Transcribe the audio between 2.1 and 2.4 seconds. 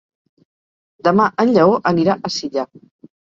a